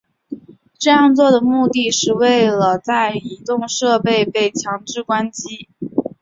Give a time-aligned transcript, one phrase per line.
[0.79, 5.69] 这样做的目的是为了在移动设备被强制关机。